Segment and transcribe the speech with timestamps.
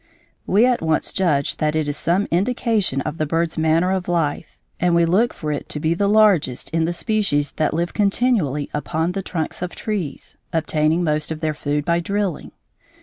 [0.47, 4.57] We at once judge that it is some indication of the bird's manner of life,
[4.79, 9.11] and we look for it to be largest in the species that live continually upon
[9.11, 12.51] the trunks of trees, obtaining most of their food by drilling.